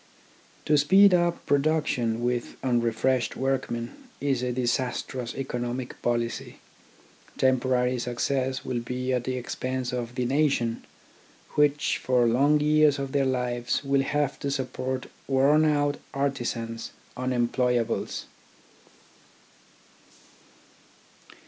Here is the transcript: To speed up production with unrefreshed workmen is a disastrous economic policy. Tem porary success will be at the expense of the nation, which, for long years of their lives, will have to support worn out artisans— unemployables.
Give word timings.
To 0.65 0.79
speed 0.79 1.13
up 1.13 1.45
production 1.45 2.23
with 2.23 2.55
unrefreshed 2.63 3.35
workmen 3.35 3.91
is 4.19 4.41
a 4.41 4.51
disastrous 4.51 5.35
economic 5.35 6.01
policy. 6.01 6.55
Tem 7.37 7.59
porary 7.59 8.01
success 8.01 8.65
will 8.65 8.79
be 8.79 9.13
at 9.13 9.25
the 9.25 9.37
expense 9.37 9.93
of 9.93 10.15
the 10.15 10.25
nation, 10.25 10.83
which, 11.53 11.99
for 11.99 12.25
long 12.25 12.59
years 12.61 12.97
of 12.97 13.11
their 13.11 13.27
lives, 13.27 13.83
will 13.83 14.01
have 14.01 14.39
to 14.39 14.49
support 14.49 15.05
worn 15.27 15.65
out 15.65 15.99
artisans— 16.15 16.93
unemployables. 17.15 18.23